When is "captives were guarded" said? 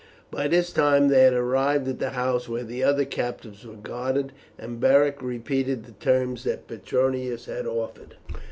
3.05-4.31